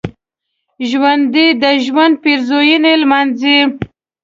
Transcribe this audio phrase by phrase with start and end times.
[0.89, 3.57] ژوندي د ژوند پېرزوینې لمانځي